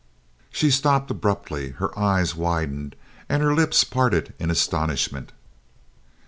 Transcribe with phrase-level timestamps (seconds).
[0.51, 2.95] She stopped abruptly, her eyes widened
[3.29, 5.31] and her lips parted in astonishment.